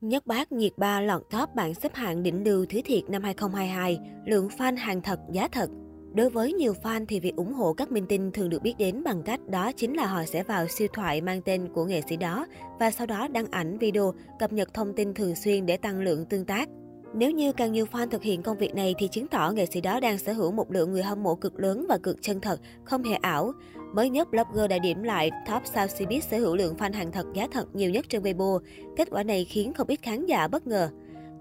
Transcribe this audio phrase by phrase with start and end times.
[0.00, 3.98] Nhất bác nhiệt ba lọt top bảng xếp hạng đỉnh lưu thứ thiệt năm 2022,
[4.26, 5.70] lượng fan hàng thật giá thật.
[6.14, 9.02] Đối với nhiều fan thì việc ủng hộ các minh tinh thường được biết đến
[9.04, 12.16] bằng cách đó chính là họ sẽ vào siêu thoại mang tên của nghệ sĩ
[12.16, 12.46] đó
[12.78, 16.24] và sau đó đăng ảnh video, cập nhật thông tin thường xuyên để tăng lượng
[16.24, 16.68] tương tác.
[17.14, 19.80] Nếu như càng nhiều fan thực hiện công việc này thì chứng tỏ nghệ sĩ
[19.80, 22.60] đó đang sở hữu một lượng người hâm mộ cực lớn và cực chân thật,
[22.84, 23.52] không hề ảo.
[23.92, 27.26] Mới nhất, blogger đã điểm lại top sao Cbiz sở hữu lượng fan hàng thật
[27.34, 28.58] giá thật nhiều nhất trên Weibo.
[28.96, 30.90] Kết quả này khiến không ít khán giả bất ngờ.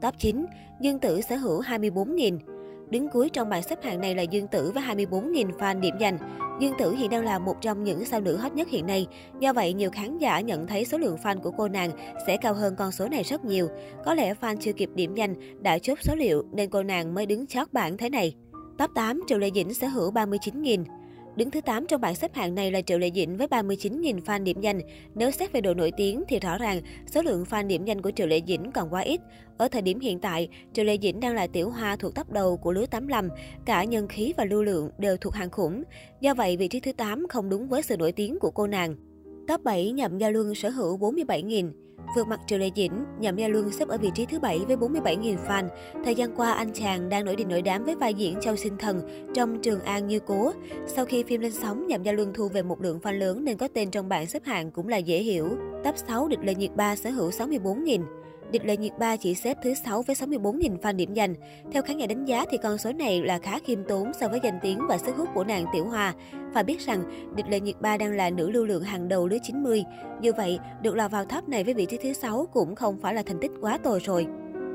[0.02, 0.46] Top 9,
[0.82, 2.40] Dương Tử sở hữu 24.000.
[2.90, 6.18] Đứng cuối trong bảng xếp hạng này là Dương Tử với 24.000 fan điểm dành.
[6.60, 9.08] Dương Tử hiện đang là một trong những sao nữ hot nhất hiện nay.
[9.40, 11.92] Do vậy, nhiều khán giả nhận thấy số lượng fan của cô nàng
[12.28, 13.68] sẽ cao hơn con số này rất nhiều.
[14.06, 17.26] Có lẽ fan chưa kịp điểm danh đã chốt số liệu nên cô nàng mới
[17.26, 18.36] đứng chót bảng thế này.
[18.78, 20.84] Top 8, Triệu Lệ Dĩnh sở hữu 39.000.
[21.36, 24.44] Đứng thứ 8 trong bảng xếp hạng này là Triệu Lệ Dĩnh với 39.000 fan
[24.44, 24.82] điểm danh.
[25.16, 28.12] Nếu xét về độ nổi tiếng thì rõ ràng số lượng fan điểm danh của
[28.12, 29.22] Triệu Lệ Dĩnh còn quá ít.
[29.58, 32.58] Ở thời điểm hiện tại, Triệu Lệ Dĩnh đang là tiểu hoa thuộc tóc đầu
[32.58, 33.30] của lứa 85,
[33.66, 35.84] cả nhân khí và lưu lượng đều thuộc hàng khủng.
[36.22, 38.96] Do vậy, vị trí thứ 8 không đúng với sự nổi tiếng của cô nàng.
[39.48, 41.72] Top 7 Nhậm Gia Luân sở hữu 47.000.
[42.16, 44.76] Vượt mặt Triệu Lệ Dĩnh, Nhậm Gia Luân xếp ở vị trí thứ 7 với
[44.76, 45.68] 47.000 fan.
[46.06, 48.78] Thời gian qua, anh chàng đang nổi đình nổi đám với vai diễn Châu Sinh
[48.78, 49.02] Thần
[49.36, 50.52] trong Trường An Như Cố.
[50.88, 53.58] Sau khi phim lên sóng, Nhậm Gia Luân thu về một lượng fan lớn nên
[53.58, 55.50] có tên trong bảng xếp hạng cũng là dễ hiểu.
[55.84, 58.04] Top 6 Địch Lệ Nhiệt Ba sở hữu 64.000.
[58.52, 61.36] Địch Lệ Nhiệt Ba chỉ xếp thứ 6 với 64.000 fan điểm dành.
[61.72, 64.40] Theo khán giả đánh giá thì con số này là khá khiêm tốn so với
[64.44, 66.14] danh tiếng và sức hút của nàng Tiểu Hoa.
[66.54, 67.04] Phải biết rằng,
[67.36, 69.84] Địch Lệ Nhiệt Ba đang là nữ lưu lượng hàng đầu lứa 90.
[70.22, 73.14] Như vậy, được lọt vào top này với vị trí thứ 6 cũng không phải
[73.14, 74.28] là thành tích quá tồi rồi.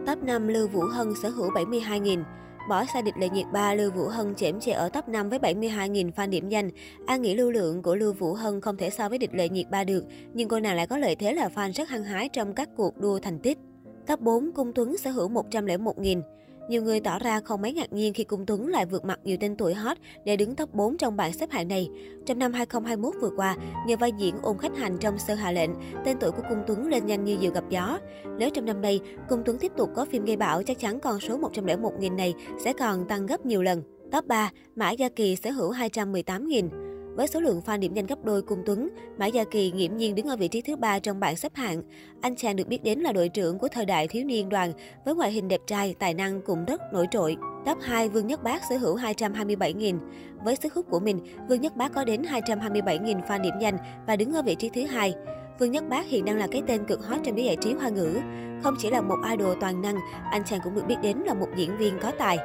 [0.07, 2.23] Top 5 Lưu Vũ Hân sở hữu 72.000.
[2.69, 5.39] Bỏ xa địch lệ nhiệt ba, Lưu Vũ Hân chễm chệ ở top 5 với
[5.39, 6.71] 72.000 fan điểm danh.
[7.07, 9.71] An nghĩ lưu lượng của Lưu Vũ Hân không thể so với địch lệ nhiệt
[9.71, 12.55] ba được, nhưng cô nàng lại có lợi thế là fan rất hăng hái trong
[12.55, 13.59] các cuộc đua thành tích.
[14.07, 16.23] Top 4, Cung Tuấn sở hữu 101.000.
[16.69, 19.37] Nhiều người tỏ ra không mấy ngạc nhiên khi Cung Tuấn lại vượt mặt nhiều
[19.41, 21.89] tên tuổi hot để đứng top 4 trong bảng xếp hạng này.
[22.27, 23.57] Trong năm 2021 vừa qua,
[23.87, 25.71] nhờ vai diễn ôn khách hành trong Sơ Hạ Lệnh,
[26.05, 27.99] tên tuổi của Cung Tuấn lên nhanh như diều gặp gió.
[28.39, 31.21] Nếu trong năm nay, Cung Tuấn tiếp tục có phim gây bão, chắc chắn con
[31.21, 32.35] số 101.000 này
[32.65, 33.83] sẽ còn tăng gấp nhiều lần.
[34.13, 36.94] Top 3, Mã Gia Kỳ sở hữu 218.000.
[37.17, 38.89] Với số lượng fan điểm danh gấp đôi cùng Tuấn,
[39.19, 41.83] Mã Gia Kỳ nghiễm nhiên đứng ở vị trí thứ ba trong bảng xếp hạng.
[42.21, 44.73] Anh chàng được biết đến là đội trưởng của thời đại thiếu niên đoàn,
[45.05, 47.37] với ngoại hình đẹp trai, tài năng cũng rất nổi trội.
[47.67, 49.99] Top 2, Vương Nhất Bác sở hữu 227.000.
[50.45, 53.77] Với sức hút của mình, Vương Nhất Bác có đến 227.000 fan điểm danh
[54.07, 55.15] và đứng ở vị trí thứ hai.
[55.59, 57.89] Vương Nhất Bác hiện đang là cái tên cực hot trong giới giải trí hoa
[57.89, 58.21] ngữ.
[58.63, 59.97] Không chỉ là một idol toàn năng,
[60.31, 62.39] anh chàng cũng được biết đến là một diễn viên có tài.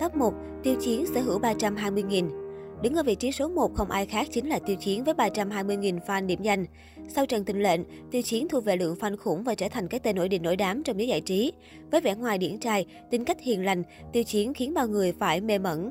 [0.00, 2.39] Top 1, Tiêu Chiến sở hữu 320.000.
[2.82, 5.98] Đứng ở vị trí số 1 không ai khác chính là Tiêu Chiến với 320.000
[6.06, 6.66] fan điểm danh.
[7.08, 7.80] Sau Trần Tình Lệnh,
[8.10, 10.56] Tiêu Chiến thu về lượng fan khủng và trở thành cái tên nổi đình nổi
[10.56, 11.52] đám trong giới giải trí.
[11.90, 13.82] Với vẻ ngoài điển trai, tính cách hiền lành,
[14.12, 15.90] Tiêu Chiến khiến bao người phải mê mẩn.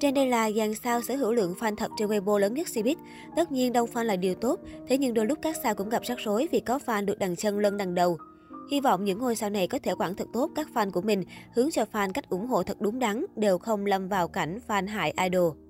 [0.00, 2.96] Trên đây là dàn sao sở hữu lượng fan thật trên Weibo lớn nhất Cbiz.
[3.36, 6.02] Tất nhiên đông fan là điều tốt, thế nhưng đôi lúc các sao cũng gặp
[6.04, 8.18] rắc rối vì có fan được đằng chân lân đằng đầu.
[8.70, 11.24] Hy vọng những ngôi sao này có thể quản thật tốt các fan của mình,
[11.54, 14.88] hướng cho fan cách ủng hộ thật đúng đắn, đều không lâm vào cảnh fan
[14.88, 15.67] hại idol.